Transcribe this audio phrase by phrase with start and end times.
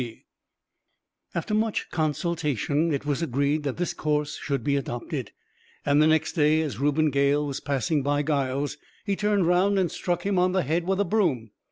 [1.35, 5.31] After much consultation, it was agreed that this course should be adopted;
[5.85, 9.91] and the next day, as Reuben Gale was passing by Giles, he turned round and
[9.91, 11.51] struck him on the head with a broom.